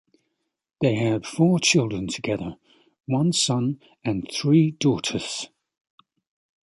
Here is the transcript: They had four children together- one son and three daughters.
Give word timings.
They 0.79 0.95
had 0.95 1.27
four 1.27 1.59
children 1.59 2.07
together- 2.07 2.55
one 3.05 3.33
son 3.33 3.79
and 4.03 4.27
three 4.33 4.71
daughters. 4.71 5.47